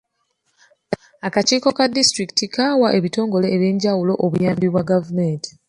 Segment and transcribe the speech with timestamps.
[1.27, 5.49] Akakiiko ka disitulikiti kawa ebitongole ebyenjawulo obuyambi bwa gavumenti.